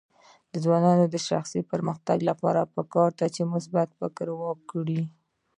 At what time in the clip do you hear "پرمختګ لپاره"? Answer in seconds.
1.71-2.71